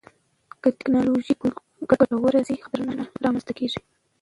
[0.61, 1.33] که ټکنالوژي
[1.89, 3.79] کنټرول نشي، خطرونه رامنځته کېږي.